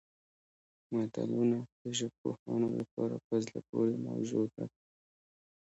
متلونه 0.93 1.57
د 1.81 1.83
ژبپوهانو 1.99 2.67
لپاره 2.79 3.15
په 3.25 3.35
زړه 3.45 3.59
پورې 3.69 3.95
موضوع 4.07 4.45
ده 4.55 4.65